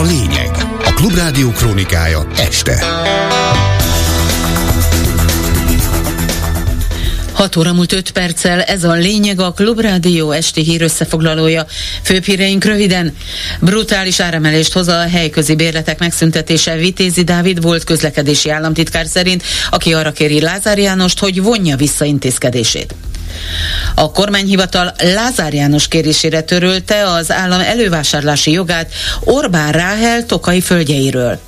a 0.00 0.02
lényeg. 0.02 0.50
A 0.84 0.92
Klubrádió 0.94 1.50
krónikája 1.50 2.26
este. 2.36 2.84
6 7.32 7.56
óra 7.56 7.72
múlt 7.72 7.92
5 7.92 8.10
perccel, 8.10 8.62
ez 8.62 8.84
a 8.84 8.92
lényeg 8.92 9.40
a 9.40 9.52
Klubrádió 9.52 10.30
esti 10.30 10.62
hír 10.62 10.82
összefoglalója. 10.82 11.66
Főbb 12.02 12.24
híreink 12.24 12.64
röviden. 12.64 13.16
Brutális 13.60 14.20
áremelést 14.20 14.72
hoz 14.72 14.88
a 14.88 15.08
helyközi 15.08 15.54
bérletek 15.54 15.98
megszüntetése 15.98 16.76
Vitézi 16.76 17.22
Dávid 17.24 17.62
volt 17.62 17.84
közlekedési 17.84 18.50
államtitkár 18.50 19.06
szerint, 19.06 19.42
aki 19.70 19.94
arra 19.94 20.12
kéri 20.12 20.40
Lázár 20.40 20.78
Jánost, 20.78 21.18
hogy 21.18 21.42
vonja 21.42 21.76
vissza 21.76 22.04
intézkedését. 22.04 22.94
A 23.94 24.10
kormányhivatal 24.10 24.92
Lázár 24.98 25.54
János 25.54 25.88
kérésére 25.88 26.40
törölte 26.40 27.06
az 27.06 27.32
állam 27.32 27.60
elővásárlási 27.60 28.50
jogát 28.50 28.92
Orbán 29.20 29.72
Ráhel 29.72 30.26
tokai 30.26 30.60
földjeiről. 30.60 31.40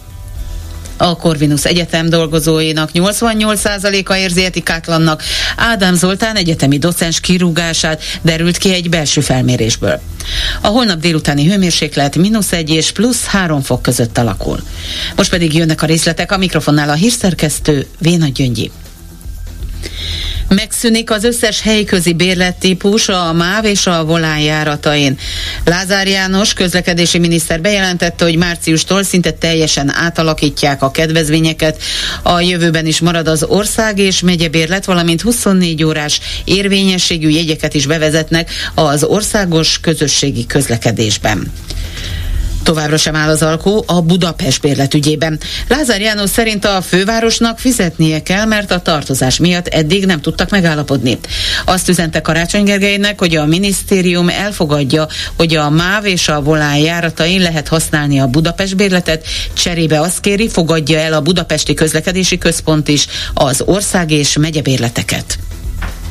A 1.02 1.16
Corvinus 1.16 1.64
Egyetem 1.64 2.08
dolgozóinak 2.08 2.90
88%-a 2.94 4.14
érzi 4.14 4.44
etikátlannak. 4.44 5.22
Ádám 5.56 5.94
Zoltán 5.94 6.36
egyetemi 6.36 6.78
docens 6.78 7.20
kirúgását 7.20 8.02
derült 8.22 8.56
ki 8.56 8.72
egy 8.72 8.88
belső 8.88 9.20
felmérésből. 9.20 10.00
A 10.60 10.66
holnap 10.66 11.00
délutáni 11.00 11.48
hőmérséklet 11.48 12.16
mínusz 12.16 12.52
egy 12.52 12.70
és 12.70 12.90
plusz 12.90 13.24
három 13.24 13.62
fok 13.62 13.82
között 13.82 14.18
alakul. 14.18 14.60
Most 15.16 15.30
pedig 15.30 15.54
jönnek 15.54 15.82
a 15.82 15.86
részletek 15.86 16.32
a 16.32 16.36
mikrofonnál 16.36 16.88
a 16.88 16.94
hírszerkesztő 16.94 17.86
Véna 17.98 18.28
Gyöngyi. 18.28 18.70
Megszűnik 20.54 21.10
az 21.10 21.24
összes 21.24 21.60
helyközi 21.60 22.12
bérlettípus 22.12 23.08
a 23.08 23.32
MÁV 23.32 23.64
és 23.64 23.86
a 23.86 24.04
Volán 24.04 24.38
járatain. 24.38 25.18
Lázár 25.64 26.08
János 26.08 26.52
közlekedési 26.52 27.18
miniszter 27.18 27.60
bejelentette, 27.60 28.24
hogy 28.24 28.36
márciustól 28.36 29.02
szinte 29.02 29.30
teljesen 29.30 29.94
átalakítják 29.94 30.82
a 30.82 30.90
kedvezményeket. 30.90 31.82
A 32.22 32.40
jövőben 32.40 32.86
is 32.86 33.00
marad 33.00 33.28
az 33.28 33.42
ország 33.42 33.98
és 33.98 34.20
megyebérlet, 34.20 34.84
valamint 34.84 35.20
24 35.20 35.84
órás 35.84 36.20
érvényességű 36.44 37.28
jegyeket 37.28 37.74
is 37.74 37.86
bevezetnek 37.86 38.50
az 38.74 39.04
országos 39.04 39.80
közösségi 39.80 40.46
közlekedésben. 40.46 41.52
Továbbra 42.62 42.96
sem 42.96 43.16
áll 43.16 43.28
az 43.28 43.42
alkó 43.42 43.84
a 43.86 44.00
Budapest 44.00 44.60
bérletügyében. 44.60 45.40
Lázár 45.68 46.00
János 46.00 46.30
szerint 46.30 46.64
a 46.64 46.82
fővárosnak 46.82 47.58
fizetnie 47.58 48.22
kell, 48.22 48.44
mert 48.44 48.70
a 48.70 48.80
tartozás 48.80 49.38
miatt 49.38 49.68
eddig 49.68 50.06
nem 50.06 50.20
tudtak 50.20 50.50
megállapodni. 50.50 51.18
Azt 51.64 51.88
üzente 51.88 52.20
Karácsony 52.20 52.64
Gergelynek, 52.64 53.18
hogy 53.18 53.36
a 53.36 53.46
minisztérium 53.46 54.28
elfogadja, 54.28 55.06
hogy 55.36 55.56
a 55.56 55.70
MÁV 55.70 56.06
és 56.06 56.28
a 56.28 56.40
Volán 56.42 56.76
járatain 56.76 57.40
lehet 57.40 57.68
használni 57.68 58.20
a 58.20 58.26
Budapest 58.26 58.76
bérletet, 58.76 59.26
cserébe 59.52 60.00
azt 60.00 60.20
kéri, 60.20 60.48
fogadja 60.48 60.98
el 60.98 61.12
a 61.12 61.20
Budapesti 61.20 61.74
Közlekedési 61.74 62.38
Központ 62.38 62.88
is 62.88 63.06
az 63.34 63.62
ország 63.64 64.10
és 64.10 64.36
megyebérleteket. 64.36 65.38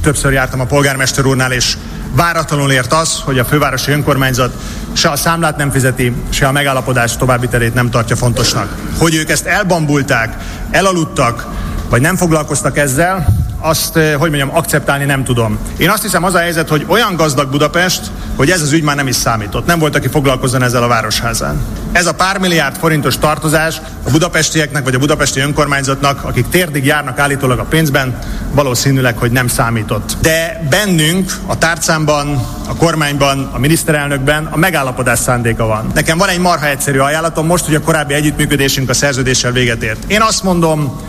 Többször 0.01 0.33
jártam 0.33 0.59
a 0.59 0.65
polgármester 0.65 1.25
úrnál, 1.25 1.51
és 1.51 1.77
váratlanul 2.11 2.71
ért 2.71 2.93
az, 2.93 3.19
hogy 3.19 3.39
a 3.39 3.45
fővárosi 3.45 3.91
önkormányzat 3.91 4.53
se 4.93 5.09
a 5.09 5.15
számlát 5.15 5.57
nem 5.57 5.71
fizeti, 5.71 6.13
se 6.29 6.47
a 6.47 6.51
megállapodás 6.51 7.17
további 7.17 7.47
terét 7.47 7.73
nem 7.73 7.89
tartja 7.89 8.15
fontosnak. 8.15 8.75
Hogy 8.97 9.15
ők 9.15 9.29
ezt 9.29 9.45
elbambulták, 9.45 10.37
elaludtak, 10.71 11.47
vagy 11.89 12.01
nem 12.01 12.15
foglalkoztak 12.15 12.77
ezzel, 12.77 13.40
azt, 13.61 13.97
eh, 13.97 14.13
hogy 14.13 14.29
mondjam, 14.29 14.55
akceptálni 14.55 15.05
nem 15.05 15.23
tudom. 15.23 15.57
Én 15.77 15.89
azt 15.89 16.01
hiszem 16.01 16.23
az 16.23 16.33
a 16.33 16.39
helyzet, 16.39 16.69
hogy 16.69 16.85
olyan 16.87 17.15
gazdag 17.15 17.49
Budapest, 17.49 18.01
hogy 18.35 18.49
ez 18.49 18.61
az 18.61 18.71
ügy 18.71 18.83
már 18.83 18.95
nem 18.95 19.07
is 19.07 19.15
számított. 19.15 19.65
Nem 19.65 19.79
volt, 19.79 19.95
aki 19.95 20.07
foglalkozzon 20.07 20.63
ezzel 20.63 20.83
a 20.83 20.87
városházán. 20.87 21.61
Ez 21.91 22.05
a 22.05 22.13
pár 22.13 22.37
milliárd 22.37 22.77
forintos 22.77 23.17
tartozás 23.17 23.81
a 24.03 24.09
budapestieknek 24.09 24.83
vagy 24.83 24.95
a 24.95 24.99
budapesti 24.99 25.39
önkormányzatnak, 25.39 26.23
akik 26.23 26.49
térdig 26.49 26.85
járnak 26.85 27.19
állítólag 27.19 27.59
a 27.59 27.63
pénzben, 27.63 28.19
valószínűleg, 28.51 29.17
hogy 29.17 29.31
nem 29.31 29.47
számított. 29.47 30.17
De 30.21 30.67
bennünk, 30.69 31.33
a 31.45 31.57
tárcámban, 31.57 32.47
a 32.67 32.75
kormányban, 32.75 33.49
a 33.53 33.59
miniszterelnökben 33.59 34.45
a 34.45 34.57
megállapodás 34.57 35.19
szándéka 35.19 35.65
van. 35.65 35.91
Nekem 35.93 36.17
van 36.17 36.29
egy 36.29 36.39
marha 36.39 36.67
egyszerű 36.67 36.99
ajánlatom 36.99 37.45
most, 37.45 37.65
hogy 37.65 37.75
a 37.75 37.81
korábbi 37.81 38.13
együttműködésünk 38.13 38.89
a 38.89 38.93
szerződéssel 38.93 39.51
véget 39.51 39.83
ért. 39.83 40.11
Én 40.11 40.21
azt 40.21 40.43
mondom, 40.43 41.01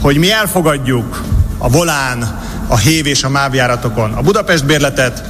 hogy 0.00 0.16
mi 0.16 0.32
elfogadjuk 0.32 1.22
a 1.58 1.68
Volán, 1.68 2.40
a 2.66 2.76
Hév 2.76 3.06
és 3.06 3.22
a 3.22 3.28
MÁV 3.28 3.54
járatokon 3.54 4.12
a 4.12 4.20
Budapest 4.20 4.64
bérletet, 4.66 5.24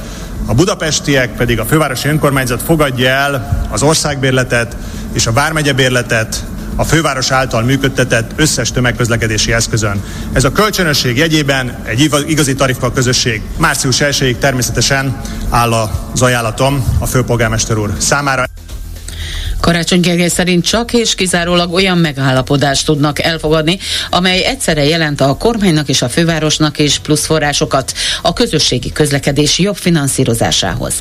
a 0.45 0.53
budapestiek 0.53 1.35
pedig 1.35 1.59
a 1.59 1.65
fővárosi 1.65 2.07
önkormányzat 2.07 2.61
fogadja 2.61 3.09
el 3.09 3.65
az 3.71 3.83
országbérletet 3.83 4.75
és 5.13 5.27
a 5.27 5.31
vármegye 5.31 5.73
bérletet 5.73 6.45
a 6.75 6.83
főváros 6.83 7.31
által 7.31 7.61
működtetett 7.61 8.31
összes 8.35 8.71
tömegközlekedési 8.71 9.53
eszközön. 9.53 10.03
Ez 10.33 10.43
a 10.43 10.51
kölcsönösség 10.51 11.17
jegyében 11.17 11.77
egy 11.85 12.11
igazi 12.27 12.55
tarifa 12.55 12.91
közösség. 12.91 13.41
Március 13.57 14.01
1 14.01 14.37
természetesen 14.39 15.21
áll 15.49 15.73
az 16.13 16.21
ajánlatom 16.21 16.97
a 16.99 17.05
főpolgármester 17.05 17.77
úr 17.77 17.93
számára. 17.97 18.54
Karácsony 19.65 19.99
Gergely 19.99 20.27
szerint 20.27 20.65
csak 20.65 20.93
és 20.93 21.15
kizárólag 21.15 21.73
olyan 21.73 21.97
megállapodást 21.97 22.85
tudnak 22.85 23.21
elfogadni, 23.21 23.79
amely 24.09 24.43
egyszerre 24.43 24.83
jelent 24.83 25.21
a 25.21 25.37
kormánynak 25.37 25.89
és 25.89 26.01
a 26.01 26.09
fővárosnak 26.09 26.79
is 26.79 26.99
plusz 26.99 27.25
forrásokat 27.25 27.93
a 28.21 28.33
közösségi 28.33 28.91
közlekedés 28.91 29.59
jobb 29.59 29.75
finanszírozásához. 29.75 30.93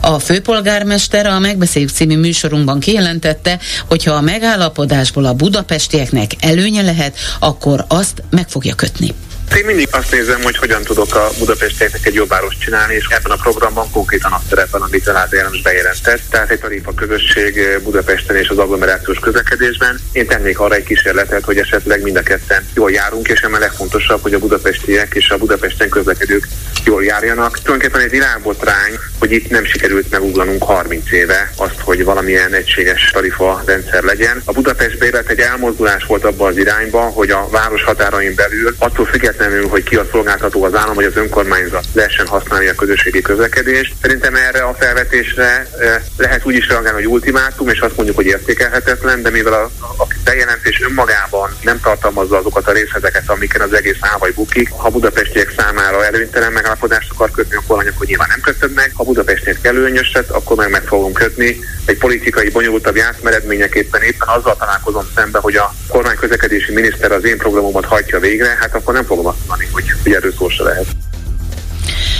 A 0.00 0.18
főpolgármester 0.18 1.26
a 1.26 1.38
Megbeszéljük 1.38 1.90
című 1.90 2.16
műsorunkban 2.16 2.80
kijelentette, 2.80 3.58
hogy 3.88 4.04
ha 4.04 4.12
a 4.12 4.20
megállapodásból 4.20 5.24
a 5.24 5.34
budapestieknek 5.34 6.30
előnye 6.40 6.82
lehet, 6.82 7.16
akkor 7.38 7.84
azt 7.88 8.22
meg 8.30 8.48
fogja 8.48 8.74
kötni. 8.74 9.14
Én 9.56 9.64
mindig 9.64 9.88
azt 9.90 10.10
nézem, 10.10 10.42
hogy 10.42 10.56
hogyan 10.56 10.82
tudok 10.82 11.14
a 11.14 11.30
budapestieknek 11.38 12.06
egy 12.06 12.14
jobb 12.14 12.28
város 12.28 12.56
csinálni, 12.58 12.94
és 12.94 13.06
ebben 13.10 13.30
a 13.30 13.36
programban 13.42 13.90
konkrétan 13.90 14.32
azt 14.32 14.48
szerepel, 14.48 14.82
amit 14.82 15.04
Lázár 15.04 15.32
János 15.32 15.62
bejelentett. 15.62 16.20
Tehát 16.30 16.50
egy 16.50 16.58
tarifa 16.60 16.94
közösség 16.94 17.78
Budapesten 17.82 18.36
és 18.36 18.48
az 18.48 18.58
agglomerációs 18.58 19.18
közlekedésben. 19.18 20.00
Én 20.12 20.26
tennék 20.26 20.58
arra 20.58 20.74
egy 20.74 20.84
kísérletet, 20.84 21.44
hogy 21.44 21.58
esetleg 21.58 22.02
mind 22.02 22.16
a 22.16 22.22
ketten 22.22 22.68
jól 22.74 22.90
járunk, 22.90 23.28
és 23.28 23.40
emellett 23.40 23.68
legfontosabb, 23.70 24.22
hogy 24.22 24.34
a 24.34 24.38
budapestiek 24.38 25.14
és 25.14 25.30
a 25.30 25.36
Budapesten 25.36 25.88
közlekedők 25.88 26.48
jól 26.84 27.04
járjanak. 27.04 27.58
Tulajdonképpen 27.58 28.04
egy 28.04 28.10
világbotrány, 28.10 28.98
hogy 29.18 29.32
itt 29.32 29.50
nem 29.50 29.64
sikerült 29.64 30.10
meguglanunk 30.10 30.62
30 30.62 31.12
éve 31.12 31.50
azt, 31.56 31.80
hogy 31.80 32.04
valamilyen 32.04 32.52
egységes 32.52 33.10
tarifa 33.12 33.62
rendszer 33.66 34.02
legyen. 34.02 34.42
A 34.44 34.52
Budapest 34.52 34.98
bérlet 34.98 35.28
egy 35.28 35.38
elmozdulás 35.38 36.04
volt 36.04 36.24
abban 36.24 36.50
az 36.50 36.56
irányba, 36.56 37.00
hogy 37.00 37.30
a 37.30 37.48
város 37.50 37.82
határain 37.84 38.34
belül 38.34 38.74
attól 38.78 39.06
függetlenül, 39.06 39.38
hogy 39.70 39.82
ki 39.82 39.96
a 39.96 40.06
szolgáltató 40.10 40.64
az 40.64 40.74
állam 40.74 40.94
vagy 40.94 41.04
az 41.04 41.16
önkormányzat 41.16 41.84
lehessen 41.92 42.26
használni 42.26 42.68
a 42.68 42.74
közösségi 42.74 43.20
közlekedést. 43.20 43.94
Szerintem 44.02 44.34
erre 44.34 44.62
a 44.62 44.74
felvetésre 44.74 45.66
eh, 45.78 46.02
lehet 46.16 46.46
úgy 46.46 46.54
is 46.54 46.68
reagálni, 46.68 47.02
hogy 47.02 47.12
ultimátum, 47.12 47.68
és 47.68 47.80
azt 47.80 47.96
mondjuk, 47.96 48.16
hogy 48.16 48.26
értékelhetetlen, 48.26 49.22
de 49.22 49.30
mivel 49.30 49.52
a, 49.52 49.70
a 50.02 50.06
bejelentés 50.24 50.80
önmagában 50.82 51.50
nem 51.62 51.80
tartalmazza 51.80 52.36
azokat 52.36 52.68
a 52.68 52.72
részleteket, 52.72 53.30
amiken 53.30 53.60
az 53.60 53.72
egész 53.72 53.98
áll 54.00 54.18
vagy 54.18 54.34
bukik, 54.34 54.70
ha 54.70 54.90
budapestiek 54.90 55.52
számára 55.56 56.04
előnytelen 56.04 56.52
megállapodást 56.52 57.10
akar 57.10 57.30
kötni, 57.30 57.56
akkor 57.56 57.78
akkor 58.00 58.06
nyilván 58.06 58.28
nem 58.28 58.40
kötöd 58.40 58.72
meg. 58.72 58.92
Ha 58.94 59.04
Budapestnél 59.04 59.56
előnyöset, 59.62 60.30
akkor 60.30 60.56
meg 60.56 60.70
meg 60.70 60.82
fogom 60.82 61.12
kötni. 61.12 61.58
Egy 61.84 61.98
politikai 61.98 62.50
bonyolultabb 62.50 62.96
játszmeredményeképpen 62.96 64.02
éppen 64.02 64.28
azzal 64.28 64.56
találkozom 64.56 65.04
szembe, 65.14 65.38
hogy 65.38 65.56
a 65.56 65.74
kormány 65.88 66.16
közlekedési 66.16 66.72
miniszter 66.72 67.12
az 67.12 67.24
én 67.24 67.38
programomat 67.38 67.84
hajtja 67.84 68.18
végre, 68.18 68.56
hát 68.60 68.74
akkor 68.74 68.94
nem 68.94 69.04
fogom 69.04 69.26
mondani, 69.38 69.68
hogy, 69.72 69.84
hogy 70.02 70.12
erről 70.12 70.34
szó 70.38 70.48
se 70.48 70.62
lehet. 70.62 70.86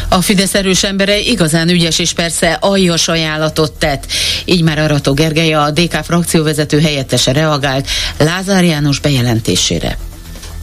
A 0.08 0.20
Fidesz 0.20 0.54
erős 0.54 0.84
embere 0.84 1.18
igazán 1.18 1.68
ügyes 1.68 1.98
és 1.98 2.12
persze 2.12 2.58
aljas 2.60 3.08
ajánlatot 3.08 3.72
tett. 3.72 4.06
Így 4.44 4.62
már 4.62 4.78
Arató 4.78 5.12
Gergely 5.12 5.52
a 5.52 5.70
DK 5.70 6.04
frakcióvezető 6.04 6.80
helyettese 6.80 7.32
reagált 7.32 7.88
Lázár 8.18 8.64
János 8.64 8.98
bejelentésére. 8.98 9.98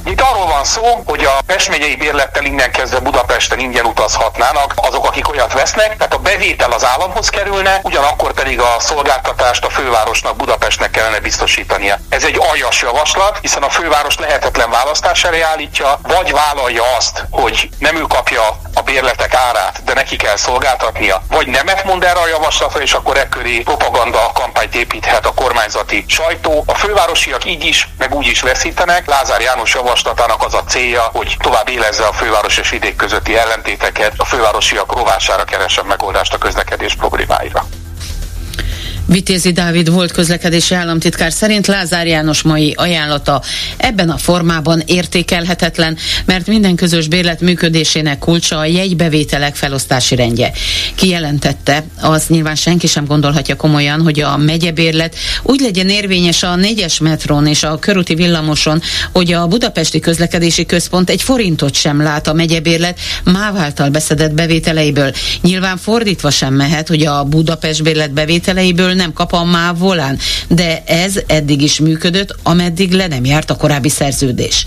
Itt 0.06 0.22
arról 0.22 0.37
szó, 0.68 1.04
hogy 1.06 1.24
a 1.24 1.42
Pest 1.46 1.70
megyei 1.70 1.96
bérlettel 1.96 2.44
innen 2.44 2.72
kezdve 2.72 3.00
Budapesten 3.00 3.60
ingyen 3.60 3.86
utazhatnának 3.86 4.74
azok, 4.76 5.06
akik 5.06 5.30
olyat 5.30 5.54
vesznek, 5.54 5.98
tehát 5.98 6.14
a 6.14 6.18
bevétel 6.18 6.72
az 6.72 6.86
államhoz 6.86 7.30
kerülne, 7.30 7.80
ugyanakkor 7.84 8.34
pedig 8.34 8.60
a 8.60 8.76
szolgáltatást 8.80 9.66
a 9.66 9.70
fővárosnak, 9.70 10.36
Budapestnek 10.36 10.92
kellene 10.92 11.20
biztosítania. 11.20 12.00
Ez 12.10 12.24
egy 12.24 12.40
aljas 12.52 12.82
javaslat, 12.82 13.38
hiszen 13.42 13.64
a 13.64 13.70
főváros 13.70 14.18
lehetetlen 14.18 14.70
választás 14.70 15.24
elé 15.24 15.42
állítja, 15.42 16.00
vagy 16.02 16.32
vállalja 16.32 16.84
azt, 16.98 17.24
hogy 17.30 17.70
nem 17.80 17.96
ő 17.96 18.02
kapja 18.02 18.60
bérletek 18.92 19.34
árát, 19.34 19.84
de 19.84 19.94
neki 19.94 20.16
kell 20.16 20.36
szolgáltatnia, 20.36 21.22
vagy 21.30 21.48
nemet 21.48 21.84
mond 21.84 22.04
erre 22.04 22.20
a 22.20 22.28
javaslatra, 22.28 22.82
és 22.82 22.94
akkor 22.94 23.18
ekköré 23.18 23.60
propaganda 23.60 24.32
kampányt 24.34 24.76
építhet 24.76 25.26
a 25.26 25.34
kormányzati 25.34 26.06
sajtó. 26.08 26.64
A 26.68 26.74
fővárosiak 26.74 27.46
így 27.46 27.66
is, 27.66 27.88
meg 27.98 28.14
úgy 28.14 28.28
is 28.28 28.42
veszítenek. 28.42 29.08
Lázár 29.08 29.42
János 29.42 29.74
javaslat 29.74 30.08
javaslatának 30.08 30.44
az 30.44 30.54
a 30.54 30.64
célja, 30.64 31.10
hogy 31.14 31.38
tovább 31.40 31.70
élezze 31.70 32.06
a 32.06 32.14
főváros 32.14 32.58
és 32.58 32.70
vidék 32.70 32.96
közötti 32.96 33.38
ellentéteket, 33.38 34.14
a 34.18 34.26
fővárosiak 34.26 34.94
rovására 34.94 35.44
keresen 35.44 35.86
megoldást 35.86 36.34
a 36.34 36.38
közlekedés 36.38 36.96
problémáira. 36.96 37.66
Vitézi 39.08 39.52
Dávid 39.52 39.92
volt 39.92 40.12
közlekedési 40.12 40.74
államtitkár 40.74 41.32
szerint 41.32 41.68
Lázár 41.68 42.08
János 42.08 42.42
mai 42.42 42.74
ajánlata 42.78 43.42
ebben 43.78 44.10
a 44.10 44.18
formában 44.18 44.84
értékelhetetlen, 44.86 45.98
mert 46.26 46.48
minden 46.48 46.76
közös 46.76 47.08
bérlet 47.08 47.42
működésének 47.42 48.20
kulcsa 48.20 48.58
a 48.58 48.66
jegybevételek 48.66 49.56
felosztási 49.56 50.16
rendje. 50.16 50.52
Kijelentette, 50.96 51.84
az 52.02 52.26
nyilván 52.28 52.56
senki 52.56 52.88
sem 52.88 53.06
gondolhatja 53.06 53.56
komolyan, 53.56 54.02
hogy 54.02 54.20
a 54.20 54.38
megyebérlet 54.38 55.16
úgy 55.44 55.60
legyen 55.60 55.90
érvényes 55.90 56.44
a 56.44 56.56
négyes 56.56 57.00
metrón 57.00 57.48
és 57.48 57.64
a 57.64 57.80
körúti 57.80 58.16
villamoson, 58.16 58.82
hogy 59.12 59.34
a 59.34 59.48
budapesti 59.48 60.00
közlekedési 60.00 60.66
központ 60.66 61.10
egy 61.10 61.22
forintot 61.22 61.74
sem 61.74 62.02
lát 62.02 62.28
a 62.28 62.34
megyebérlet 62.34 63.00
MÁV 63.24 63.58
által 63.58 63.90
beszedett 63.90 64.34
bevételeiből. 64.34 65.12
Nyilván 65.42 65.78
fordítva 65.78 66.30
sem 66.30 66.54
mehet, 66.54 66.88
hogy 66.88 67.06
a 67.06 67.24
Budapest 67.24 67.84
bérlet 67.84 68.14
bevételeiből 68.14 68.96
nem 68.98 69.14
kap 69.14 69.34
a 69.34 69.44
MÁV 69.44 69.78
volán, 69.78 70.20
de 70.48 70.84
ez 70.86 71.20
eddig 71.28 71.62
is 71.62 71.80
működött, 71.80 72.36
ameddig 72.44 72.92
le 72.92 73.08
nem 73.08 73.26
járt 73.26 73.50
a 73.50 73.56
korábbi 73.56 73.90
szerződés. 73.90 74.66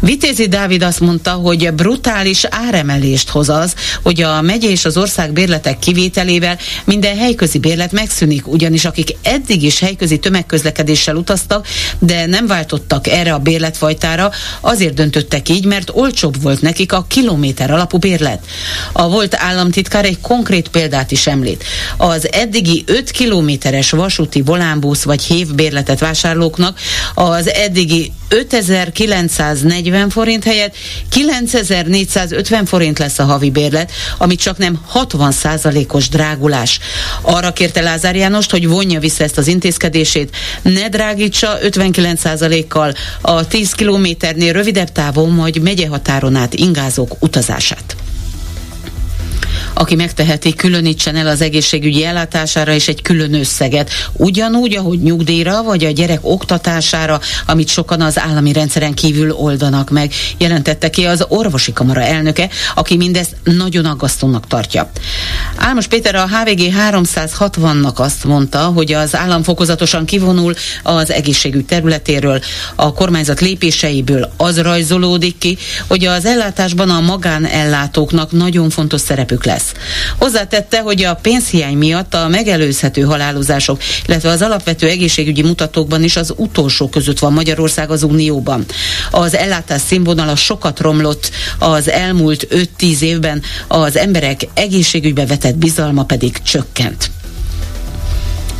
Vitézi 0.00 0.48
Dávid 0.48 0.82
azt 0.82 1.00
mondta, 1.00 1.30
hogy 1.30 1.72
brutális 1.72 2.44
áremelést 2.44 3.28
hoz 3.28 3.48
az, 3.48 3.74
hogy 4.02 4.22
a 4.22 4.40
megye 4.40 4.68
és 4.68 4.84
az 4.84 4.96
ország 4.96 5.32
bérletek 5.32 5.78
kivételével 5.78 6.58
minden 6.84 7.16
helyközi 7.16 7.58
bérlet 7.58 7.92
megszűnik, 7.92 8.48
ugyanis 8.48 8.84
akik 8.84 9.16
eddig 9.22 9.62
is 9.62 9.78
helyközi 9.78 10.18
tömegközlekedéssel 10.18 11.16
utaztak, 11.16 11.66
de 11.98 12.26
nem 12.26 12.46
váltottak 12.46 13.06
erre 13.06 13.34
a 13.34 13.38
bérletfajtára, 13.38 14.30
azért 14.60 14.94
döntöttek 14.94 15.48
így, 15.48 15.64
mert 15.64 15.90
olcsóbb 15.92 16.42
volt 16.42 16.60
nekik 16.60 16.92
a 16.92 17.06
kilométer 17.08 17.70
alapú 17.70 17.98
bérlet. 17.98 18.44
A 18.92 19.08
volt 19.08 19.34
államtitkár 19.34 20.04
egy 20.04 20.20
konkrét 20.20 20.68
példát 20.68 21.10
is 21.10 21.26
említ. 21.26 21.64
Az 21.96 22.32
eddigi 22.32 22.84
5 22.86 23.10
kilométeres 23.66 23.90
vasúti 23.90 24.42
volánbusz 24.42 25.02
vagy 25.02 25.22
hévbérletet 25.22 25.98
vásárlóknak 25.98 26.78
az 27.14 27.48
eddigi 27.48 28.12
5940 28.28 30.10
forint 30.10 30.44
helyett 30.44 30.74
9450 31.08 32.66
forint 32.66 32.98
lesz 32.98 33.18
a 33.18 33.24
havi 33.24 33.50
bérlet, 33.50 33.92
ami 34.18 34.34
csak 34.34 34.58
nem 34.58 34.80
60% 34.94 35.92
os 35.92 36.08
drágulás. 36.08 36.78
Arra 37.22 37.52
kérte 37.52 37.80
Lázár 37.80 38.16
Jánost, 38.16 38.50
hogy 38.50 38.68
vonja 38.68 39.00
vissza 39.00 39.24
ezt 39.24 39.38
az 39.38 39.46
intézkedését, 39.46 40.36
ne 40.62 40.88
drágítsa 40.88 41.58
59% 41.62 42.64
kal 42.68 42.92
a 43.20 43.46
10 43.46 43.72
kilométernél 43.72 44.52
rövidebb 44.52 44.92
távon, 44.92 45.30
majd 45.30 45.62
megyehatáron 45.62 46.36
át 46.36 46.54
ingázók 46.54 47.16
utazását 47.18 47.96
aki 49.78 49.94
megteheti, 49.94 50.54
különítsen 50.54 51.16
el 51.16 51.26
az 51.26 51.40
egészségügyi 51.40 52.04
ellátására 52.04 52.72
és 52.72 52.88
egy 52.88 53.02
külön 53.02 53.34
összeget. 53.34 53.90
Ugyanúgy, 54.12 54.76
ahogy 54.76 55.02
nyugdíjra 55.02 55.62
vagy 55.62 55.84
a 55.84 55.90
gyerek 55.90 56.18
oktatására, 56.22 57.20
amit 57.46 57.68
sokan 57.68 58.00
az 58.00 58.18
állami 58.18 58.52
rendszeren 58.52 58.94
kívül 58.94 59.30
oldanak 59.30 59.90
meg, 59.90 60.12
jelentette 60.38 60.90
ki 60.90 61.04
az 61.04 61.24
orvosi 61.28 61.72
kamara 61.72 62.02
elnöke, 62.02 62.48
aki 62.74 62.96
mindezt 62.96 63.36
nagyon 63.44 63.84
aggasztónak 63.84 64.46
tartja. 64.46 64.90
Álmos 65.56 65.86
Péter 65.86 66.14
a 66.14 66.28
HVG 66.28 66.72
360-nak 66.90 67.94
azt 67.94 68.24
mondta, 68.24 68.58
hogy 68.58 68.92
az 68.92 69.14
állam 69.16 69.42
fokozatosan 69.42 70.04
kivonul 70.04 70.54
az 70.82 71.10
egészségügy 71.10 71.64
területéről, 71.64 72.40
a 72.74 72.92
kormányzat 72.92 73.40
lépéseiből 73.40 74.32
az 74.36 74.60
rajzolódik 74.60 75.38
ki, 75.38 75.58
hogy 75.86 76.04
az 76.04 76.24
ellátásban 76.24 76.90
a 76.90 77.00
magánellátóknak 77.00 78.32
nagyon 78.32 78.70
fontos 78.70 79.00
szerepük 79.00 79.44
lesz 79.44 79.64
lesz. 79.72 79.84
Hozzátette, 80.18 80.80
hogy 80.80 81.04
a 81.04 81.14
pénzhiány 81.14 81.76
miatt 81.76 82.14
a 82.14 82.28
megelőzhető 82.28 83.02
halálozások, 83.02 83.80
illetve 84.06 84.30
az 84.30 84.42
alapvető 84.42 84.88
egészségügyi 84.88 85.42
mutatókban 85.42 86.02
is 86.02 86.16
az 86.16 86.32
utolsó 86.36 86.88
között 86.88 87.18
van 87.18 87.32
Magyarország 87.32 87.90
az 87.90 88.02
Unióban. 88.02 88.64
Az 89.10 89.34
ellátás 89.34 89.80
színvonala 89.86 90.36
sokat 90.36 90.80
romlott 90.80 91.30
az 91.58 91.90
elmúlt 91.90 92.46
5-10 92.78 93.00
évben, 93.00 93.42
az 93.68 93.96
emberek 93.96 94.48
egészségügybe 94.54 95.26
vetett 95.26 95.56
bizalma 95.56 96.04
pedig 96.04 96.42
csökkent. 96.42 97.10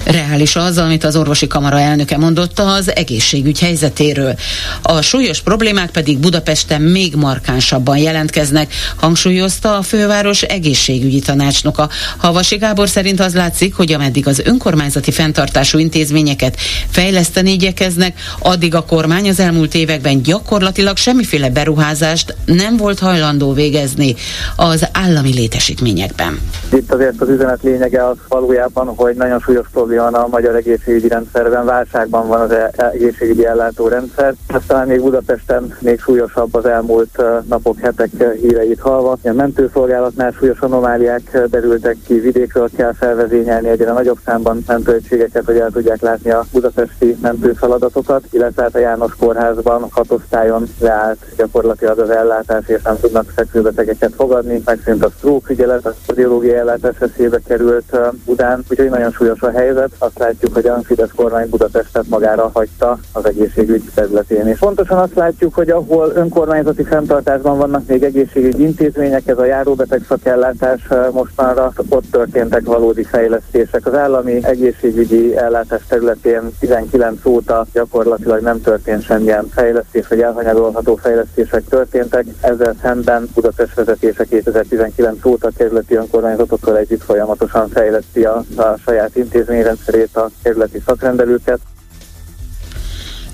Reális 0.06 0.56
az, 0.56 0.78
amit 0.78 1.04
az 1.04 1.16
orvosi 1.16 1.46
kamara 1.46 1.80
elnöke 1.80 2.16
mondotta 2.16 2.74
az 2.74 2.94
egészségügy 2.94 3.60
helyzetéről. 3.60 4.34
A 4.82 5.00
súlyos 5.00 5.40
problémák 5.40 5.90
pedig 5.90 6.18
Budapesten 6.18 6.82
még 6.82 7.14
markánsabban 7.14 7.98
jelentkeznek, 7.98 8.72
hangsúlyozta 8.96 9.76
a 9.76 9.82
főváros 9.82 10.42
egészségügyi 10.42 11.20
tanácsnoka. 11.20 11.88
Havasi 12.16 12.56
Gábor 12.56 12.88
szerint 12.88 13.20
az 13.20 13.34
látszik, 13.34 13.74
hogy 13.74 13.92
ameddig 13.92 14.26
az 14.26 14.42
önkormányzati 14.44 15.10
fenntartású 15.10 15.78
intézményeket 15.78 16.56
fejleszteni 16.90 17.50
igyekeznek, 17.50 18.18
addig 18.38 18.74
a 18.74 18.84
kormány 18.84 19.28
az 19.28 19.40
elmúlt 19.40 19.74
években 19.74 20.22
gyakorlatilag 20.22 20.96
semmiféle 20.96 21.50
beruházást 21.50 22.36
nem 22.44 22.76
volt 22.76 22.98
hajlandó 22.98 23.52
végezni 23.52 24.14
az 24.56 24.88
állami 24.92 25.32
létesítményekben. 25.32 26.40
Itt 26.72 26.92
azért 26.92 27.20
az 27.20 27.28
üzenet 27.28 27.62
lényege 27.62 28.08
az 28.08 28.16
valójában, 28.28 28.86
hogy 28.86 29.14
nagyon 29.14 29.40
súlyos 29.40 29.66
problémák 29.72 29.94
van 29.96 30.14
a 30.14 30.26
magyar 30.26 30.54
egészségügyi 30.54 31.08
rendszerben, 31.08 31.64
válságban 31.64 32.28
van 32.28 32.40
az 32.40 32.50
e- 32.50 32.70
egészségügyi 32.76 33.46
ellátórendszer. 33.46 34.34
Ez 34.46 34.62
talán 34.66 34.86
még 34.86 35.00
Budapesten 35.00 35.76
még 35.80 36.00
súlyosabb 36.00 36.54
az 36.54 36.66
elmúlt 36.66 37.22
napok, 37.48 37.78
hetek 37.78 38.10
híreit 38.40 38.80
hallva. 38.80 39.16
A 39.22 39.32
mentőszolgálatnál 39.32 40.30
súlyos 40.30 40.58
anomáliák 40.60 41.38
derültek 41.50 41.96
ki, 42.06 42.14
vidékről 42.20 42.68
kell 42.76 42.92
felvezényelni 42.92 43.68
egyre 43.68 43.92
nagyobb 43.92 44.18
számban 44.24 44.62
mentőegységeket, 44.66 45.44
hogy 45.44 45.58
el 45.58 45.70
tudják 45.70 46.00
látni 46.00 46.30
a 46.30 46.44
budapesti 46.52 47.16
mentőfeladatokat, 47.22 48.22
illetve 48.30 48.62
hát 48.62 48.74
a 48.74 48.78
János 48.78 49.14
kórházban 49.18 49.86
hat 49.90 50.10
osztályon 50.10 50.68
leállt 50.80 51.18
gyakorlatilag 51.36 51.98
az 51.98 52.10
ellátás, 52.10 52.68
és 52.68 52.82
nem 52.82 52.96
tudnak 53.00 53.32
fekvőbetegeket 53.34 54.12
fogadni. 54.16 54.62
Megszűnt 54.64 55.04
a 55.04 55.10
stroke 55.16 55.52
ügyelet, 55.52 55.86
a 55.86 55.94
kardiológiai 56.06 56.54
ellátás 56.54 56.98
veszélybe 56.98 57.40
került 57.46 57.96
Budán, 58.24 58.64
úgyhogy 58.70 58.90
nagyon 58.90 59.10
súlyos 59.10 59.42
a 59.42 59.50
helyzet 59.50 59.85
helyzet. 59.90 59.96
Azt 59.98 60.18
látjuk, 60.18 60.54
hogy 60.54 60.66
a 60.66 60.80
Fidesz 60.82 61.10
kormány 61.14 61.48
Budapestet 61.48 62.08
magára 62.08 62.50
hagyta 62.52 62.98
az 63.12 63.26
egészségügy 63.26 63.82
területén. 63.94 64.46
És 64.46 64.58
pontosan 64.58 64.98
azt 64.98 65.14
látjuk, 65.14 65.54
hogy 65.54 65.70
ahol 65.70 66.12
önkormányzati 66.14 66.82
fenntartásban 66.82 67.58
vannak 67.58 67.86
még 67.86 68.02
egészségügyi 68.02 68.62
intézmények, 68.62 69.26
ez 69.26 69.38
a 69.38 69.44
járóbeteg 69.44 70.04
szakellátás 70.08 70.80
eh, 70.88 71.06
mostanra, 71.12 71.72
ott 71.88 72.10
történtek 72.10 72.64
valódi 72.64 73.04
fejlesztések. 73.04 73.86
Az 73.86 73.94
állami 73.94 74.44
egészségügyi 74.44 75.36
ellátás 75.36 75.82
területén 75.88 76.40
19 76.60 77.24
óta 77.24 77.66
gyakorlatilag 77.72 78.40
nem 78.40 78.60
történt 78.60 79.02
semmilyen 79.02 79.46
fejlesztés, 79.50 80.08
vagy 80.08 80.20
elhanyagolható 80.20 80.96
fejlesztések 80.96 81.64
történtek. 81.64 82.24
Ezzel 82.40 82.74
szemben 82.82 83.28
Budapest 83.34 83.74
vezetése 83.74 84.24
2019 84.24 85.24
óta 85.24 85.48
kerületi 85.56 85.94
önkormányzatokkal 85.94 86.76
együtt 86.76 87.02
folyamatosan 87.02 87.68
fejleszti 87.68 88.24
a, 88.24 88.44
a 88.56 88.76
saját 88.86 89.16
intézmény 89.16 89.62
rendszerét 89.76 90.16
a 90.16 90.30
kerületi 90.42 90.82
szakrendelőket. 90.86 91.60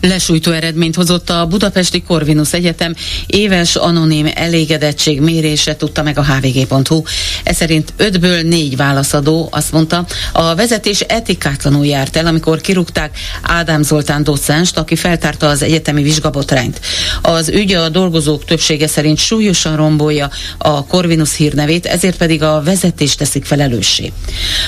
Lesújtó 0.08 0.52
eredményt 0.52 0.94
hozott 0.94 1.30
a 1.30 1.46
Budapesti 1.46 2.02
Corvinus 2.02 2.52
Egyetem 2.52 2.94
éves 3.26 3.76
anonim 3.76 4.28
elégedettség 4.34 5.20
mérése, 5.20 5.76
tudta 5.76 6.02
meg 6.02 6.18
a 6.18 6.24
hvg.hu. 6.24 7.02
Ez 7.44 7.56
szerint 7.56 7.92
5-ből 7.98 8.48
4 8.48 8.76
válaszadó 8.76 9.48
azt 9.52 9.72
mondta, 9.72 10.06
a 10.32 10.54
vezetés 10.54 11.00
etikátlanul 11.00 11.86
járt 11.86 12.16
el, 12.16 12.26
amikor 12.26 12.60
kirúgták 12.60 13.18
Ádám 13.42 13.82
Zoltán 13.82 14.24
docenst, 14.24 14.78
aki 14.78 14.96
feltárta 14.96 15.48
az 15.48 15.62
egyetemi 15.62 16.02
vizsgabotrányt. 16.02 16.80
Az 17.22 17.48
ügy 17.48 17.72
a 17.72 17.88
dolgozók 17.88 18.44
többsége 18.44 18.86
szerint 18.86 19.18
súlyosan 19.18 19.76
rombolja 19.76 20.30
a 20.58 20.86
Corvinus 20.86 21.36
hírnevét, 21.36 21.86
ezért 21.86 22.16
pedig 22.16 22.42
a 22.42 22.62
vezetés 22.64 23.14
teszik 23.14 23.44
felelőssé. 23.44 24.12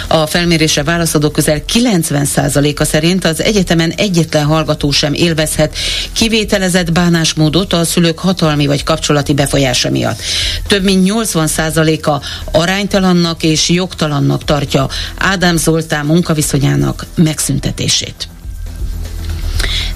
A 0.08 0.26
felmérésre 0.26 0.82
válaszadók 0.82 1.32
közel 1.32 1.62
90%-a 1.72 2.84
szerint 2.84 3.24
az 3.24 3.42
egyetemen 3.42 3.90
egyetlen 3.90 4.44
hallgató 4.44 4.90
sem 4.90 5.14
élvezhet 5.24 5.76
kivételezett 6.12 6.92
bánásmódot 6.92 7.72
a 7.72 7.84
szülők 7.84 8.18
hatalmi 8.18 8.66
vagy 8.66 8.82
kapcsolati 8.82 9.34
befolyása 9.34 9.90
miatt. 9.90 10.20
Több 10.66 10.84
mint 10.84 11.10
80%-a 11.12 12.24
aránytalannak 12.52 13.42
és 13.42 13.68
jogtalannak 13.68 14.44
tartja 14.44 14.88
Ádám 15.18 15.56
Zoltán 15.56 16.06
munkaviszonyának 16.06 17.06
megszüntetését. 17.14 18.33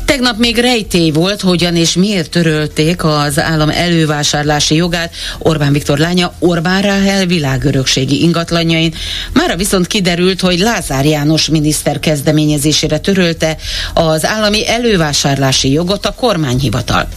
Tegnap 0.09 0.39
még 0.39 0.57
rejtély 0.57 1.11
volt, 1.11 1.41
hogyan 1.41 1.77
és 1.77 1.95
miért 1.95 2.31
törölték 2.31 3.05
az 3.05 3.41
állam 3.41 3.71
elővásárlási 3.71 4.75
jogát 4.75 5.15
Orbán 5.39 5.73
Viktor 5.73 5.99
lánya 5.99 6.33
Orbán 6.39 6.83
Ráhel 6.83 7.27
világörökségi 7.27 8.23
ingatlanjain. 8.23 8.95
Mára 9.33 9.57
viszont 9.57 9.87
kiderült, 9.87 10.41
hogy 10.41 10.59
Lázár 10.59 11.05
János 11.05 11.49
miniszter 11.49 11.99
kezdeményezésére 11.99 12.99
törölte 12.99 13.57
az 13.95 14.27
állami 14.27 14.69
elővásárlási 14.69 15.73
jogot 15.73 16.07
a 16.07 16.15
kormányhivatal. 16.15 17.09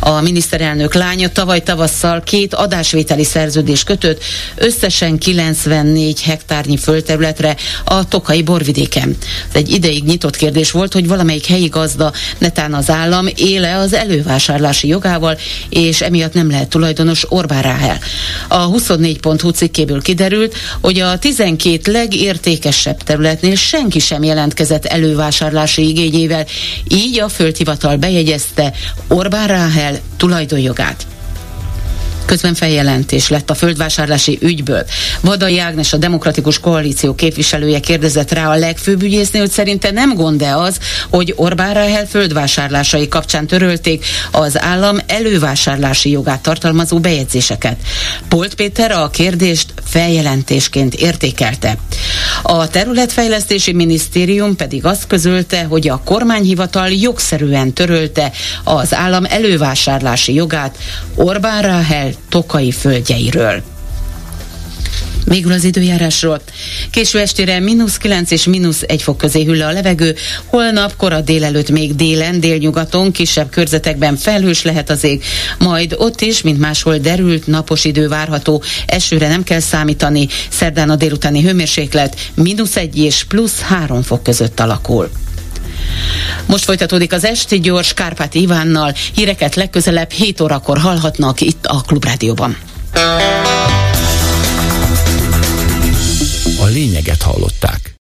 A 0.00 0.20
miniszterelnök 0.20 0.94
lánya 0.94 1.28
tavaly 1.28 1.62
tavasszal 1.62 2.20
két 2.20 2.54
adásvételi 2.54 3.24
szerződés 3.24 3.84
kötött 3.84 4.22
összesen 4.54 5.18
94 5.18 6.22
hektárnyi 6.22 6.76
földterületre 6.76 7.56
a 7.84 8.08
Tokai 8.08 8.42
borvidéken. 8.42 9.16
Ez 9.48 9.54
egy 9.54 9.70
ideig 9.70 10.04
nyitott 10.04 10.36
kérdés 10.36 10.70
volt, 10.70 10.92
hogy 10.92 11.08
valamelyik 11.08 11.46
helyi 11.46 11.68
gazda 11.68 12.12
netán 12.38 12.74
az 12.74 12.90
állam 12.90 13.28
éle 13.36 13.76
az 13.76 13.92
elővásárlási 13.94 14.88
jogával, 14.88 15.38
és 15.68 16.00
emiatt 16.00 16.34
nem 16.34 16.50
lehet 16.50 16.68
tulajdonos 16.68 17.24
Orbán 17.28 17.62
Ráhel. 17.62 17.98
A 18.48 18.70
24.hu 18.70 19.50
cikkéből 19.50 20.02
kiderült, 20.02 20.54
hogy 20.80 21.00
a 21.00 21.18
12 21.18 21.92
legértékesebb 21.92 23.02
területnél 23.02 23.54
senki 23.54 23.98
sem 23.98 24.22
jelentkezett 24.22 24.84
elővásárlási 24.84 25.88
igényével, 25.88 26.46
így 26.88 27.20
a 27.20 27.28
földhivatal 27.28 27.96
bejegyezte 27.96 28.72
Orbán 29.08 29.46
Ráhel 29.46 29.98
tulajdonjogát. 30.16 31.06
Közben 32.32 32.54
feljelentés 32.54 33.28
lett 33.28 33.50
a 33.50 33.54
földvásárlási 33.54 34.38
ügyből. 34.40 34.84
Vadai 35.20 35.58
Ágnes, 35.58 35.92
a 35.92 35.96
Demokratikus 35.96 36.58
Koalíció 36.58 37.14
képviselője 37.14 37.80
kérdezett 37.80 38.32
rá 38.32 38.48
a 38.48 38.54
legfőbb 38.56 39.02
ügyészni, 39.02 39.38
hogy 39.38 39.50
szerinte 39.50 39.90
nem 39.90 40.14
gond-e 40.14 40.56
az, 40.56 40.78
hogy 41.10 41.32
Orbán 41.36 41.74
Ráhel 41.74 42.06
földvásárlásai 42.06 43.08
kapcsán 43.08 43.46
törölték 43.46 44.04
az 44.30 44.62
állam 44.62 44.98
elővásárlási 45.06 46.10
jogát 46.10 46.42
tartalmazó 46.42 46.98
bejegyzéseket. 46.98 47.76
Polt 48.28 48.54
Péter 48.54 48.90
a 48.90 49.10
kérdést 49.10 49.74
feljelentésként 49.84 50.94
értékelte. 50.94 51.76
A 52.42 52.68
területfejlesztési 52.68 53.72
minisztérium 53.72 54.56
pedig 54.56 54.84
azt 54.84 55.06
közölte, 55.06 55.64
hogy 55.64 55.88
a 55.88 56.02
kormányhivatal 56.04 56.88
jogszerűen 56.88 57.72
törölte 57.72 58.32
az 58.64 58.94
állam 58.94 59.24
elővásárlási 59.28 60.34
jogát 60.34 60.78
Orbán 61.14 61.62
Ráhel 61.62 62.21
tokai 62.28 62.70
földjeiről. 62.70 63.62
Végül 65.24 65.52
az 65.52 65.64
időjárásról. 65.64 66.40
Késő 66.90 67.18
estére 67.18 67.60
mínusz 67.60 67.96
9 67.96 68.30
és 68.30 68.44
mínusz 68.44 68.82
1 68.86 69.02
fok 69.02 69.16
közé 69.16 69.44
hűl 69.44 69.62
a 69.62 69.72
levegő. 69.72 70.14
Holnap 70.46 70.96
kora 70.96 71.20
délelőtt 71.20 71.70
még 71.70 71.96
délen, 71.96 72.40
délnyugaton, 72.40 73.12
kisebb 73.12 73.50
körzetekben 73.50 74.16
felhős 74.16 74.62
lehet 74.62 74.90
az 74.90 75.04
ég. 75.04 75.24
Majd 75.58 75.94
ott 75.98 76.20
is, 76.20 76.42
mint 76.42 76.58
máshol 76.58 76.98
derült, 76.98 77.46
napos 77.46 77.84
idő 77.84 78.08
várható. 78.08 78.62
Esőre 78.86 79.28
nem 79.28 79.42
kell 79.42 79.60
számítani. 79.60 80.28
Szerdán 80.50 80.90
a 80.90 80.96
délutáni 80.96 81.42
hőmérséklet 81.42 82.30
mínusz 82.34 82.76
1 82.76 82.98
és 82.98 83.24
plusz 83.24 83.60
3 83.60 84.02
fok 84.02 84.22
között 84.22 84.60
alakul. 84.60 85.10
Most 86.46 86.64
folytatódik 86.64 87.12
az 87.12 87.24
esti 87.24 87.60
gyors 87.60 87.94
Kárpát 87.94 88.34
Ivánnal. 88.34 88.94
Híreket 89.14 89.54
legközelebb 89.54 90.10
7 90.10 90.40
órakor 90.40 90.78
hallhatnak 90.78 91.40
itt 91.40 91.66
a 91.66 91.80
Klubrádióban. 91.86 92.56
A 96.60 96.66
lényeget 96.66 97.22
hallották. 97.22 97.91